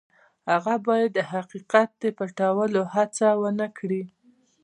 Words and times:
هغه 0.51 0.75
باید 0.87 1.09
د 1.13 1.19
حقیقت 1.31 1.89
د 2.01 2.03
پټولو 2.17 2.81
هڅه 2.93 3.27
ونه 3.41 3.67
کړي. 3.77 4.03